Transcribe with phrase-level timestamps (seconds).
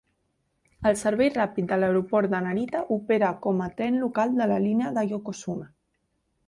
[0.91, 4.93] El servei ràpid de l'aeroport de Narita opera com a tren local de la línia
[4.99, 5.75] de Yokosuna.